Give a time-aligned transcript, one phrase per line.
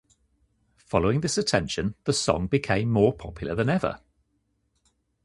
[0.87, 4.01] Following this attention, the song became more popular than ever.